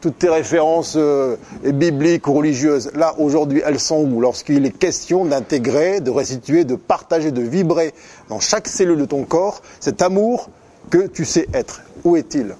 [0.00, 4.20] Toutes tes références euh, bibliques ou religieuses, là aujourd'hui, elles sont où?
[4.20, 7.94] Lorsqu'il est question d'intégrer, de restituer, de partager, de vibrer
[8.28, 10.50] dans chaque cellule de ton corps cet amour
[10.90, 11.82] que tu sais être.
[12.04, 12.54] Où est-il?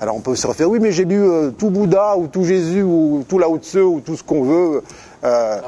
[0.00, 2.82] Alors on peut se référer, oui, mais j'ai lu euh, tout Bouddha ou tout Jésus
[2.82, 4.82] ou tout Lao Tse ou tout ce qu'on veut.
[5.24, 5.60] Euh,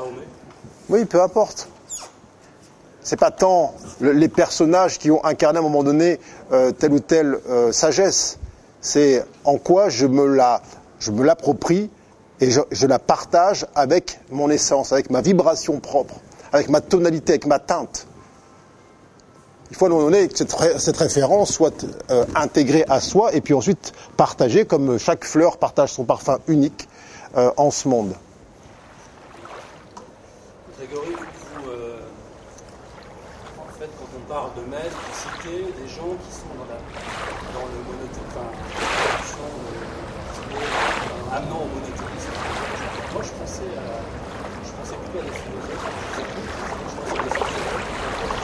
[0.89, 1.69] oui, peu importe.
[3.03, 6.19] C'est pas tant le- les personnages qui ont incarné à un moment donné
[6.53, 7.39] euh, telle ou telle
[7.71, 8.39] sagesse.
[8.81, 10.61] C'est en quoi je me la,
[10.99, 11.89] je me l'approprie
[12.41, 16.17] et je, je la partage avec mon essence, avec ma vibration propre,
[16.53, 18.07] avec ma tonalité, avec ma teinte.
[19.71, 23.01] Il faut à un moment donné que cette, ré- cette référence soit euh, intégrée à
[23.01, 26.89] soi et puis ensuite partagée comme chaque fleur partage son parfum unique
[27.37, 28.15] euh, en ce monde.
[30.79, 31.99] Grégory, vous, euh,
[33.59, 36.79] en fait, quand on parle de maître, vous citez des gens qui sont dans, la,
[37.53, 39.49] dans le monothéisme, enfin, la tradition,
[40.55, 42.33] euh, amenant au monétarisme.
[43.13, 43.99] Moi, je pensais, à,
[44.63, 47.97] je pensais plutôt à des philosophes, je sais plus, je pensais à des sociologues, je
[47.97, 48.37] pense à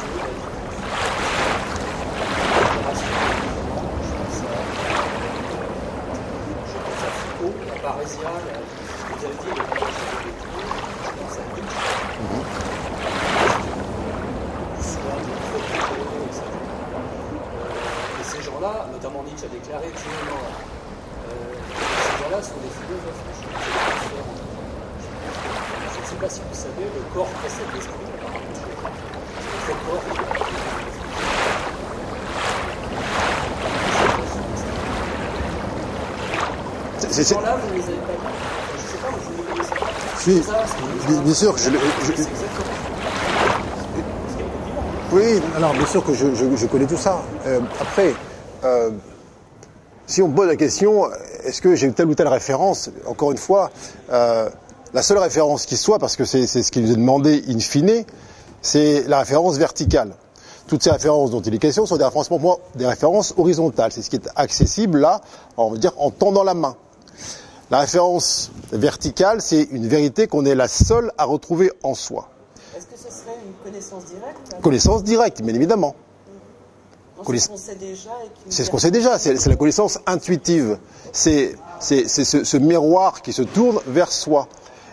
[6.69, 8.11] je pense à Foucault, la Parésia, la, ce que vous avez dit, le voyage de
[8.11, 8.12] l'électron, je
[18.21, 19.87] et ces gens-là, notamment Nietzsche a déclaré
[20.31, 20.53] mort.
[21.29, 21.55] Euh,
[22.03, 23.23] ces gens-là sont des philosophes.
[25.95, 28.39] Je, ne sais pas si vous savez, le corps précède l'esprit, apparemment.
[29.87, 30.03] Corps,
[36.99, 37.99] C'est- Ces c'est- gens-là, vous ne les avez
[40.31, 40.33] a
[40.81, 42.63] beaucoup de vivants.
[45.13, 47.21] Oui, alors bien sûr que je, je- je connais tout ça.
[47.47, 48.15] Euh, après,
[48.65, 48.91] euh,
[50.07, 51.05] si on pose la question,
[51.45, 53.71] est-ce que j'ai telle ou telle référence Encore une fois,
[54.11, 54.49] euh,
[54.95, 58.05] la seule référence qui soit, parce que c'est ce qui nous est demandé in fine,
[58.63, 60.15] c'est la référence verticale.
[60.67, 63.93] Toutes ces références dont il est question sont des références, pour moi, des références horizontales.
[63.93, 65.21] C'est ce qui est accessible là,
[65.59, 66.75] on va dire, en tendant la main.
[67.73, 72.29] La référence verticale, c'est une vérité qu'on est la seule à retrouver en soi.
[72.77, 74.61] Est-ce que ce serait une connaissance directe?
[74.61, 75.95] Connaissance directe, bien évidemment.
[77.27, 78.11] C'est ce qu'on sait déjà
[78.51, 80.77] C'est ce qu'on sait déjà, c'est c'est la connaissance intuitive.
[81.13, 84.49] C'est ce, ce miroir qui se tourne vers soi.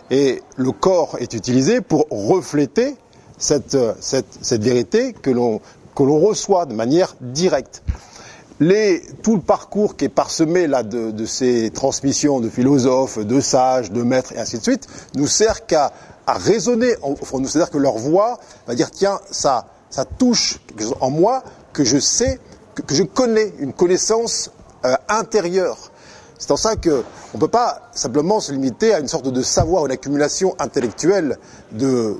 [0.09, 2.95] Et le corps est utilisé pour refléter
[3.37, 5.59] cette, cette, cette vérité que l'on
[5.97, 7.83] reçoit de manière directe.
[8.59, 14.03] Tout le parcours qui est parsemé là de, ces transmissions de philosophes, de sages, de
[14.03, 15.93] maîtres et ainsi de suite, nous sert qu'à
[16.27, 16.93] à raisonner.
[17.23, 20.59] C'est-à-dire que leur voix va dire tiens ça ça touche
[20.99, 21.43] en moi
[21.73, 22.39] que je sais
[22.75, 24.51] que, je connais une connaissance
[24.85, 25.91] euh, intérieure.
[26.37, 29.85] C'est en ça que on peut pas simplement se limiter à une sorte de savoir,
[29.85, 31.37] une accumulation intellectuelle
[31.71, 32.17] de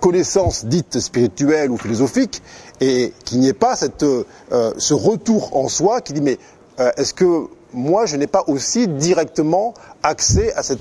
[0.00, 2.42] connaissances dites spirituelles ou philosophiques,
[2.80, 6.38] et qu'il n'y ait pas euh, ce retour en soi qui dit mais
[6.80, 10.80] euh, est-ce que moi je n'ai pas aussi directement accès à cette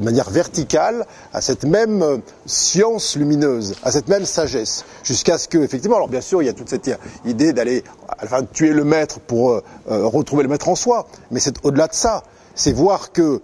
[0.00, 5.58] manière verticale à cette même euh, science lumineuse, à cette même sagesse, jusqu'à ce que,
[5.58, 6.90] effectivement, alors bien sûr, il y a toute cette
[7.24, 7.84] idée d'aller,
[8.22, 12.24] enfin, tuer le maître pour retrouver le maître en soi, mais c'est au-delà de ça.
[12.56, 13.40] C'est voir que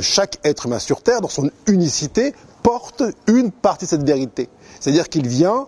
[0.00, 4.48] chaque être humain sur Terre, dans son unicité, porte une partie de cette vérité.
[4.80, 5.66] C'est-à-dire qu'il vient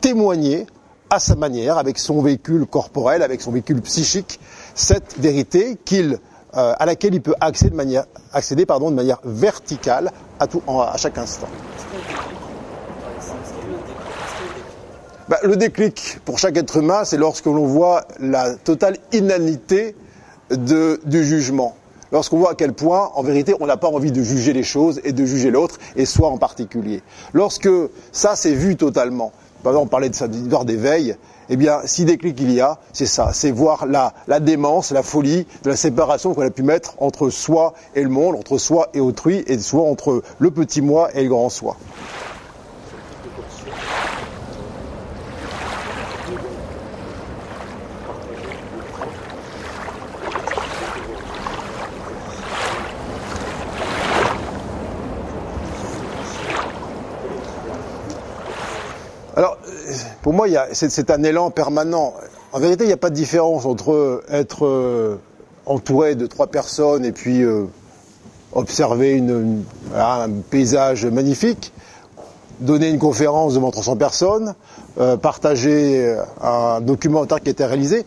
[0.00, 0.66] témoigner
[1.10, 4.40] à sa manière, avec son véhicule corporel, avec son véhicule psychique,
[4.74, 6.18] cette vérité qu'il
[6.56, 10.62] euh, à laquelle il peut accéder de manière, accéder, pardon, de manière verticale à, tout,
[10.66, 11.46] en- à chaque instant.
[15.28, 19.94] Bah, le déclic pour chaque être humain, c'est lorsque l'on voit la totale inanité
[20.50, 21.76] de, du jugement.
[22.10, 25.00] Lorsqu'on voit à quel point, en vérité, on n'a pas envie de juger les choses
[25.04, 27.02] et de juger l'autre, et soi en particulier.
[27.32, 27.68] Lorsque
[28.10, 29.30] ça c'est vu totalement,
[29.64, 31.16] on parlait de sa histoire d'éveil,
[31.48, 35.02] eh bien si déclic il y a, c'est ça, c'est voir la, la démence, la
[35.02, 38.88] folie de la séparation qu'on a pu mettre entre soi et le monde, entre soi
[38.94, 41.76] et autrui, et soit entre le petit moi et le grand soi.
[59.36, 62.14] Alors, euh, pour moi, c'est un élan permanent.
[62.52, 65.16] En vérité, il n'y a pas de différence entre être euh,
[65.66, 67.64] entouré de trois personnes et puis euh,
[68.52, 69.64] observer une-
[69.96, 71.72] un paysage magnifique,
[72.60, 74.54] donner une conférence devant 300 personnes,
[74.98, 78.04] euh, partager euh, un documentaire qui a été réalisé.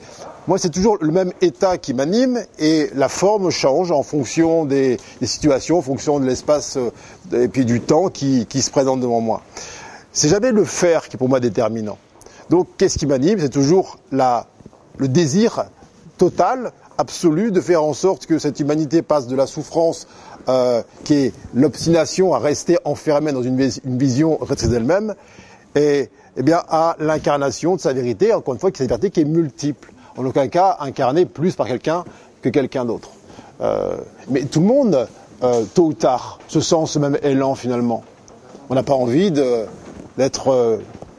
[0.48, 4.98] Moi, c'est toujours le même état qui m'anime et la forme change en fonction des,
[5.22, 9.00] des situations, en fonction de l'espace euh, et puis du temps qui, qui se présente
[9.00, 9.42] devant moi.
[10.14, 11.98] C'est jamais le faire qui est pour moi déterminant.
[12.50, 13.40] Donc, qu'est-ce qui m'anime?
[13.40, 14.46] C'est toujours la,
[14.98, 15.66] le désir
[16.18, 20.08] total, absolu, de faire en sorte que cette humanité passe de la souffrance
[20.50, 25.16] euh, qui est l'obstination à rester enfermée dans une, une vision retraite d'elle-même,
[25.76, 29.10] et eh bien à l'incarnation de sa vérité, encore une fois, qui est une vérité
[29.10, 29.92] qui est multiple.
[30.16, 32.04] En aucun cas incarnée plus par quelqu'un
[32.44, 33.10] que quelqu'un d'autre.
[33.62, 33.96] Euh,
[34.30, 35.08] mais tout le monde,
[35.42, 38.04] euh, tôt ou tard, se sent ce même élan finalement.
[38.70, 39.66] On n'a pas envie de-
[40.18, 40.78] d'être euh,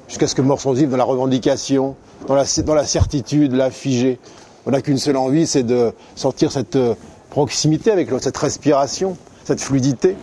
[0.08, 4.18] jusqu'à ce que mort soit dans la revendication, dans la, dans la certitude, la figée.
[4.66, 6.94] On n'a qu'une seule envie, c'est de sentir cette euh,
[7.30, 10.16] proximité avec l'autre, cette respiration, cette fluidité.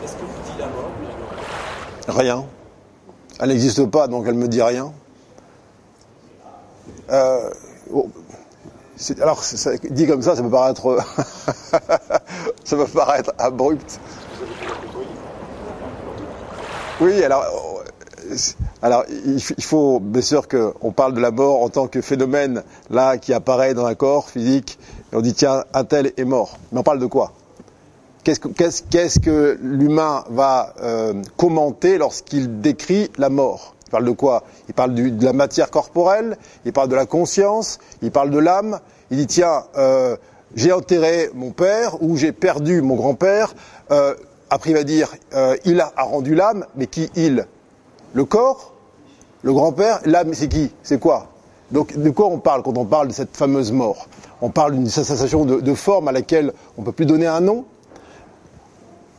[0.00, 0.90] Qu'est-ce que vous dit la mort
[2.08, 2.44] Rien.
[3.40, 4.92] Elle n'existe pas, donc elle me dit rien.
[7.10, 7.50] Euh,
[7.92, 8.08] oh,
[9.20, 10.96] alors, ça- dit comme ça, ça peut paraître,
[12.64, 13.98] ça peut paraître abrupt.
[14.38, 15.08] Vous avez pu la côtoyer.
[17.02, 17.82] Oui, alors,
[18.30, 18.36] euh,
[18.80, 23.18] alors il faut bien sûr qu'on parle de la mort en tant que phénomène là
[23.18, 24.78] qui apparaît dans un corps physique.
[25.12, 26.58] On dit tiens, un tel est mort.
[26.70, 27.32] Mais on parle de quoi?
[28.22, 33.74] Qu'est-ce que, l'humain va euh, commenter lorsqu'il décrit la mort?
[33.88, 34.44] Il parle de quoi?
[34.68, 38.78] Il parle de la matière corporelle, il parle de la conscience, il parle de l'âme.
[39.10, 40.16] Il dit tiens, euh,
[40.54, 43.54] j'ai enterré mon père ou j'ai perdu mon grand-père.
[44.52, 47.46] Après, il va dire euh, il a, rendu l'âme, mais qui il?
[48.12, 48.74] Le corps?
[49.40, 50.00] Le grand-père?
[50.04, 50.70] L'âme, c'est qui?
[50.82, 51.28] C'est quoi?
[51.70, 54.08] Donc, de quoi on parle quand on parle de cette fameuse mort?
[54.42, 57.64] On parle d'une sensation de, forme à laquelle on ne peut plus donner un nom?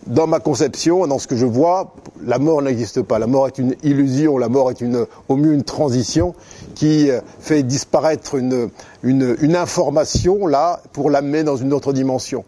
[0.06, 3.18] Dans ma conception, dans ce que je vois, la mort n'existe pas.
[3.18, 6.36] La mort est une illusion, la mort est une, au mieux une transition
[6.76, 8.70] qui euh, fait disparaître une,
[9.02, 12.46] une, une information là pour l'amener dans une autre dimension.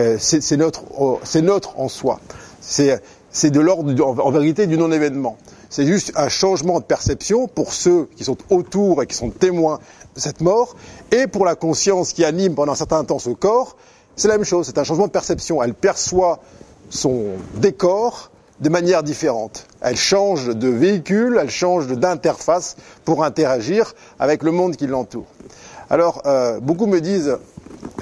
[0.00, 1.44] Euh, c'est notre, oh, c'est
[1.76, 2.20] en soi.
[2.60, 3.92] C'est c'est de l'ordre,
[4.24, 5.36] en, vérité, du non-événement.
[5.70, 9.80] C'est juste un changement de perception pour ceux qui sont autour et qui sont témoins
[10.14, 10.76] de cette mort,
[11.12, 13.76] et pour la conscience qui anime pendant un certain temps ce corps,
[14.16, 14.66] c'est la même chose.
[14.66, 15.62] C'est un changement de perception.
[15.62, 16.40] Elle perçoit
[16.90, 18.30] son décor
[18.60, 19.66] de manière différente.
[19.80, 25.26] Elle change de véhicule, elle change d'interface pour interagir avec le monde qui l'entoure.
[25.90, 27.38] Alors, euh, beaucoup me disent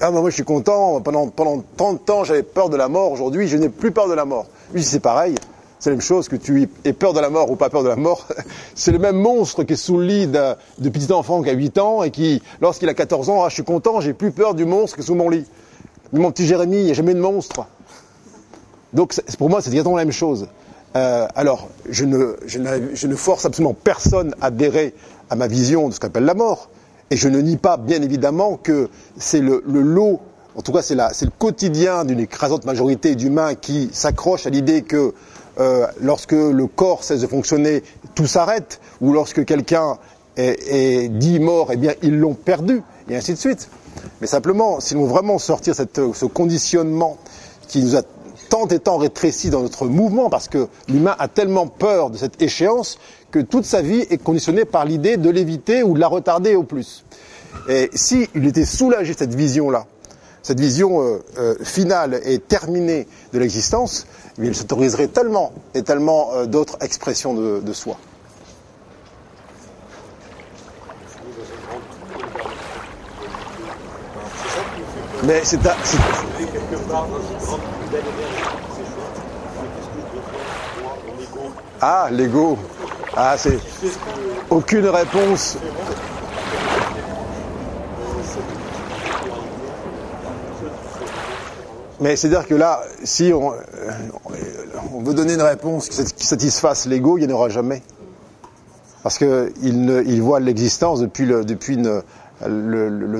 [0.03, 2.89] Ah, ben moi je suis content, pendant, pendant tant de temps j'avais peur de la
[2.89, 4.47] mort, aujourd'hui je n'ai plus peur de la mort.
[4.75, 5.35] Oui, c'est pareil,
[5.79, 7.89] c'est la même chose que tu aies peur de la mort ou pas peur de
[7.89, 8.27] la mort.
[8.75, 11.79] C'est le même monstre qui est sous le lit de petit enfant qui a 8
[11.79, 14.65] ans et qui, lorsqu'il a 14 ans, ah, je suis content, j'ai plus peur du
[14.65, 15.45] monstre qui est sous mon lit.
[16.13, 17.67] Mais mon petit Jérémie, il n'y a jamais de monstre.
[18.93, 20.49] Donc pour moi, c'est exactement la même chose.
[20.95, 24.95] Euh, alors, je ne force absolument personne à adhérer
[25.31, 26.69] à ma vision de ce qu'appelle la mort.
[27.11, 30.21] Et je ne nie pas, bien évidemment, que c'est le, lot,
[30.57, 35.15] en tout cas c'est le quotidien d'une écrasante majorité d'humains qui s'accrochent à l'idée que
[35.59, 37.83] euh, lorsque le corps cesse de fonctionner,
[38.15, 39.99] tout s'arrête, ou lorsque quelqu'un
[40.37, 43.69] est, dit mort, eh bien ils l'ont perdu, et ainsi de suite.
[44.21, 47.17] Mais simplement, si l'on vraiment sortir cette, ce conditionnement
[47.69, 48.03] qui nous a
[48.49, 52.41] tant et tant rétréci dans notre mouvement, parce que l'humain a tellement peur de cette
[52.43, 52.99] échéance
[53.31, 56.63] que toute sa vie est conditionnée par l'idée de l'éviter ou de la retarder au
[56.63, 57.05] plus.
[57.69, 59.87] Et s'il était soulagé de cette vision-là,
[60.43, 64.07] cette vision euh, euh, finale et terminée de l'existence,
[64.39, 67.97] eh il s'autoriserait tellement et tellement euh, d'autres expressions de, de soi.
[75.25, 75.71] On est dans
[81.81, 82.59] ah l'ego,
[83.17, 83.59] ah c'est
[84.51, 85.59] aucune réponse.
[92.01, 93.57] Mais c'est-à-dire que là, si on, euh,
[95.03, 97.83] veut donner une réponse qui sat- qui satisfasse l'ego, il n'y en aura jamais.
[99.03, 101.45] Parce qu'il il voit l'existence depuis le,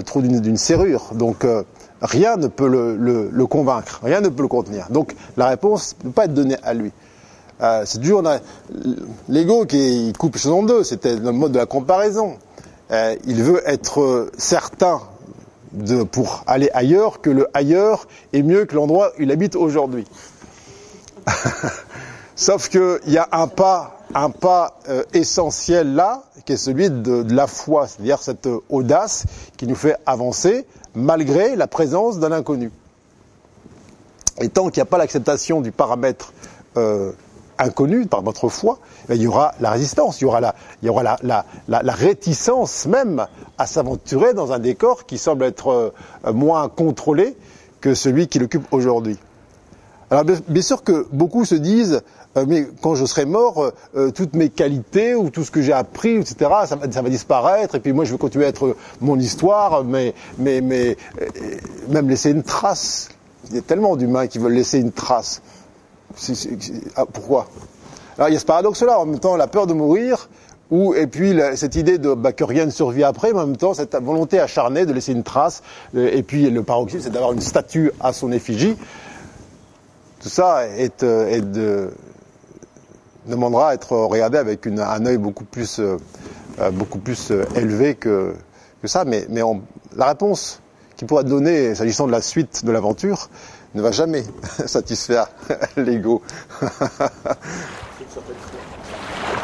[0.05, 1.11] trou d'une serrure.
[1.15, 1.63] Donc euh,
[2.03, 4.89] rien ne peut le convaincre, rien ne peut le contenir.
[4.91, 6.93] Donc la réponse ne peut pas être donnée à lui.
[7.61, 8.41] Euh, c'est a-
[9.29, 10.85] l'ego qui coupe les choses en deux.
[10.85, 12.37] C'était le mode de la comparaison.
[12.91, 15.01] Euh, il veut être certain
[15.73, 20.07] de, pour aller ailleurs que le ailleurs est mieux que l'endroit où il habite aujourd'hui.
[22.37, 27.25] Sauf qu'il y a un pas, un pas euh, essentiel là, qui est celui de,
[27.35, 29.25] la foi, c'est-à-dire cette audace
[29.57, 32.71] qui nous fait avancer malgré la présence d'un inconnu.
[34.39, 36.33] Et tant qu'il n'y a pas l'acceptation du paramètre
[36.77, 37.13] euh,
[37.59, 38.79] inconnu par votre foi,
[39.11, 41.45] il y aura la résistance, il y aura la,
[41.93, 43.27] réticence même
[43.59, 47.37] à s'aventurer dans un décor qui semble être euh, moins contrôlé
[47.81, 49.19] que celui qui l'occupe aujourd'hui.
[50.11, 52.03] Alors bien, sûr que beaucoup se disent,
[52.37, 55.73] euh, mais quand je serai mort, euh, toutes mes qualités ou tout ce que j'ai
[55.73, 59.83] appris, etc., ça va, disparaître, et puis moi je vais continuer à être mon histoire,
[59.85, 63.09] mais, même laisser une trace.
[63.51, 65.41] Il y a tellement d'humains qui veulent laisser une trace.
[66.97, 67.47] Ah, pourquoi?
[68.17, 70.29] Alors il y a ce paradoxe-là, en même temps la peur de mourir,
[70.71, 73.57] ou et puis cette idée de bah, que rien ne survit après, mais en même
[73.57, 75.63] temps cette volonté acharnée de laisser une trace,
[75.95, 78.77] euh, et puis le paroxysme, c'est d'avoir une statue à son effigie.
[80.23, 81.91] Tout ça est, euh, de,
[83.27, 85.99] demandera à être regardé avec un œil beaucoup plus, euh,
[87.55, 88.35] élevé que,
[88.85, 89.05] ça.
[89.05, 89.27] Mais,
[89.95, 90.61] la réponse
[90.97, 93.29] qui pourra donnée s'agissant de la suite de l'aventure
[93.75, 94.25] ne va jamais
[94.67, 95.29] satisfaire
[95.77, 96.23] l'ego.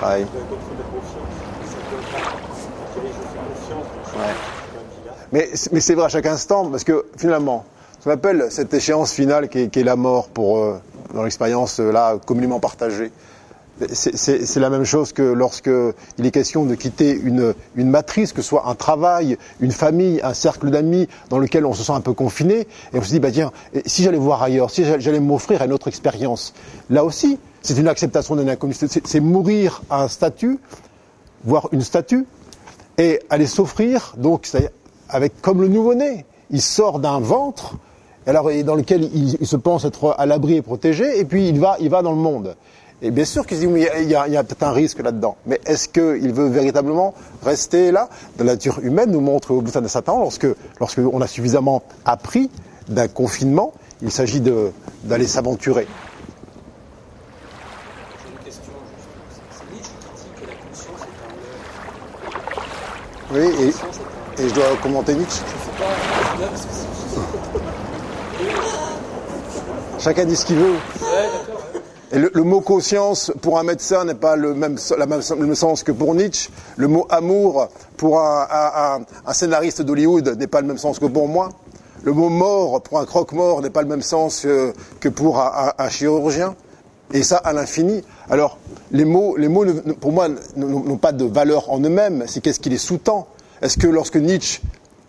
[0.01, 0.17] Ça.
[5.33, 7.65] Mais, mais c'est vrai à chaque instant, parce que finalement,
[7.99, 10.79] ce qu'on appelle cette échéance finale qui est, qui est la mort pour, euh,
[11.15, 13.11] dans l'expérience euh, là communément partagée,
[13.93, 15.71] c'est- la même chose que lorsque
[16.19, 20.35] il est question de quitter une, matrice, que ce soit un travail, une famille, un
[20.35, 23.31] cercle d'amis dans lequel on se sent un peu confiné, et on se dit, bah
[23.31, 23.53] tiens,
[23.87, 26.55] si j'allais voir ailleurs, si j'allais m'offrir une autre expérience,
[26.91, 30.59] là aussi, c'est une acceptation d'un inconnu, c'est mourir à un statut,
[31.45, 32.27] voire une statue,
[32.99, 34.49] et aller s'offrir, donc,
[35.09, 37.77] avec comme le nouveau-né, il sort d'un ventre,
[38.27, 41.59] alors dans lequel il, il se pense être à l'abri et protégé, et puis il
[41.59, 42.57] va, il va dans le monde.
[43.05, 45.37] Et bien sûr qu'il se dit, oui, il y a, peut-être un risque là-dedans.
[45.45, 48.09] Mais est-ce qu'il veut véritablement rester là?
[48.39, 50.47] La nature humaine nous montre au bout d'un certain temps, lorsque,
[50.79, 52.49] lorsque on a suffisamment appris
[52.89, 53.73] d'un confinement,
[54.03, 55.89] il s'agit d'aller s'aventurer.
[58.25, 59.09] J'ai une question juste.
[59.51, 61.27] C'est Nietzsche qui dit que la conscience est
[63.35, 63.57] un leurre.
[63.59, 63.75] Oui,
[64.39, 65.43] et, et je dois commenter Nietzsche.
[69.99, 70.71] Chacun dit ce qu'il veut.
[70.71, 71.72] Ouais.
[72.15, 76.51] Le, mot conscience pour un médecin n'est pas le même, sens que pour Nietzsche.
[76.77, 79.01] Le mot amour pour un,
[79.33, 81.49] scénariste d'Hollywood n'est pas le même sens que pour moi.
[82.03, 84.47] Le mot mort pour un croque-mort n'est pas le même sens
[85.01, 86.55] que pour un, chirurgien.
[87.15, 88.05] Et ça à l'infini.
[88.29, 88.59] Alors,
[88.91, 89.65] les mots, les mots
[89.99, 92.25] pour moi, n'ont pas de valeur en eux-mêmes.
[92.27, 93.27] C'est qu'est-ce qui les sous-tend?
[93.63, 94.61] Est-ce que lorsque Nietzsche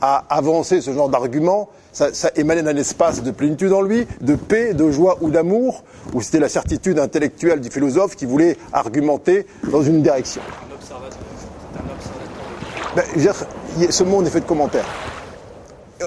[0.04, 4.36] a avancé ce genre d'argument, ça, ça émanait d'un espace de plénitude en lui, de
[4.36, 9.48] paix, de joie ou d'amour, ou c'était la certitude intellectuelle du philosophe qui voulait argumenter
[9.72, 11.20] dans une direction Un observateur.
[11.40, 13.46] C'est un observateur.
[13.78, 14.86] ben, Ce monde est fait de commentaires.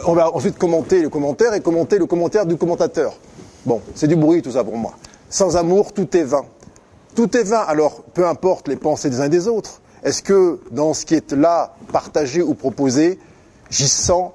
[0.07, 3.15] On va ensuite commenter le commentaire et commenter le commentaire du commentateur.
[3.65, 4.93] Bon, c'est du bruit tout ça pour moi.
[5.31, 6.45] Sans amour, tout est vain.
[7.15, 9.81] Tout est vain, alors peu importe les pensées des uns et des autres.
[10.05, 13.19] Est-ce que dans ce qui est là, partagé ou proposé,
[13.71, 14.33] j'y sens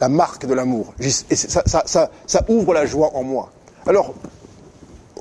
[0.00, 2.10] la marque de l'amour Et ça,
[2.48, 3.50] ouvre la joie en moi.
[3.86, 4.14] Alors,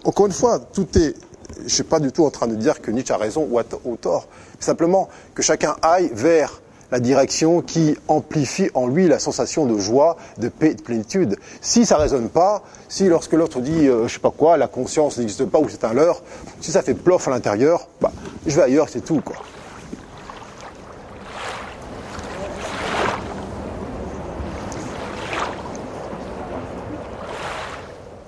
[0.06, 1.16] encore une fois, tout est.
[1.58, 3.58] Je ne suis pas du tout en train de dire que Nietzsche a raison ou
[3.58, 4.28] a tort.
[4.60, 6.62] Simplement que chacun aille vers
[6.92, 11.38] la direction qui amplifie en lui la sensation de joie, de paix, de plénitude.
[11.62, 15.18] Si ça résonne pas, si lorsque l'autre dit, euh, je sais pas quoi, la conscience
[15.18, 16.22] n'existe pas ou c'est un leurre,
[16.62, 18.12] si ça fait plof à l'intérieur, bah,
[18.46, 19.36] je vais ailleurs, c'est tout, quoi.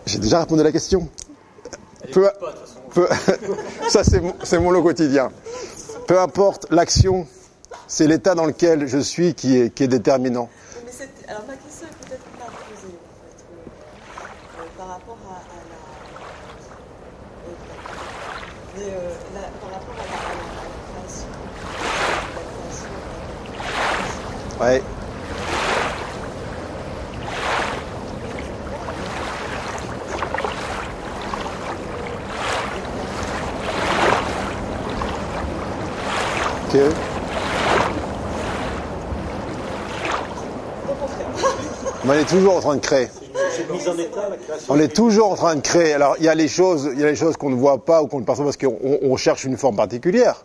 [0.09, 1.07] J'ai déjà répondu à la question.
[2.11, 2.27] Peu,
[2.95, 3.07] peu-
[3.89, 5.29] ça, c'est mon, c'est mon lot quotidien.
[6.07, 7.27] Peu importe l'action,
[7.87, 10.49] c'est l'état dans lequel je suis qui est déterminant.
[10.83, 15.17] Mais c'est- alors ma question est peut-être pas posée en fait, euh, euh, par rapport
[15.29, 15.77] à, à la,
[17.45, 17.55] euh,
[18.77, 21.29] mais, euh, la- par rapport à la, à la- à la création,
[22.33, 22.89] la création,
[24.59, 24.81] Ouais.
[36.67, 36.75] Ok.
[42.05, 43.07] Mais on est toujours en train de créer.
[44.69, 45.93] On est toujours en train de créer.
[45.93, 48.03] Alors, il y a les choses, il y a les choses qu'on ne voit pas
[48.03, 50.43] ou qu'on ne perçoit parce qu'on on cherche une forme particulière.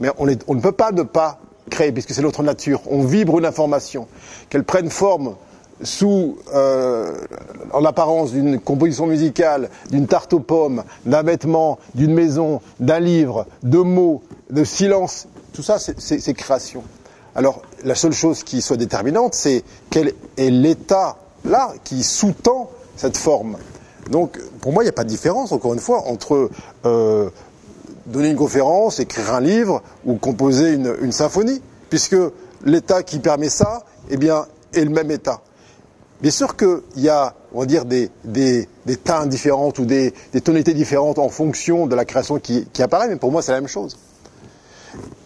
[0.00, 1.38] Mais on, ne peut pas ne pas
[1.70, 2.80] créer puisque c'est notre nature.
[2.90, 4.08] On vibre une information.
[4.48, 5.36] Qu'elle prenne forme
[5.82, 7.14] sous, euh,
[7.72, 13.46] en apparence d'une composition musicale, d'une tarte aux pommes, d'un vêtement, d'une maison, d'un livre,
[13.62, 15.28] de mots, de silence.
[15.52, 16.82] Tout ça, c'est création.
[17.34, 23.16] Alors, la seule chose qui soit déterminante, c'est quel est l'état là qui sous-tend cette
[23.16, 23.56] forme.
[24.10, 26.50] Donc, pour moi, il n'y a pas de différence, encore une fois, entre
[26.84, 27.30] euh,
[28.06, 32.16] donner une conférence, écrire un livre ou composer une, symphonie, puisque
[32.64, 35.40] l'état qui permet ça, eh bien, est le même état.
[36.20, 38.10] Bien sûr qu'il y a, on va dire, des,
[39.04, 43.08] teintes différentes ou des, des tonalités différentes en fonction de la création qui, qui apparaît,
[43.08, 43.96] mais pour moi, c'est la même chose.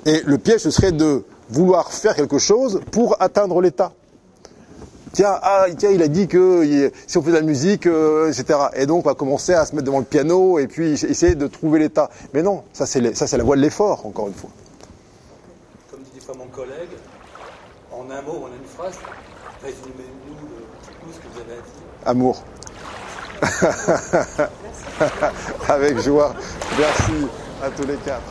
[0.07, 3.93] Et le piège, ce serait de vouloir faire quelque chose pour atteindre l'état.
[5.13, 8.59] Tiens, ah, tiens, il a dit que si on fait de la musique, euh, etc.
[8.75, 11.47] Et donc, on va commencer à se mettre devant le piano et puis essayer de
[11.47, 12.11] trouver l'état.
[12.33, 14.51] Mais non, ça c'est ça, c'est la voie de l'effort, encore une fois.
[15.91, 16.91] Comme dit des fois mon collègue,
[17.93, 18.95] en un mot, en une phrase,
[19.63, 20.67] résumez-nous le-
[21.01, 21.85] tout ce que vous avez à dire.
[22.07, 22.43] Amour.
[25.69, 26.35] Avec joie.
[26.79, 27.27] Merci
[27.63, 28.23] à tous les quatre.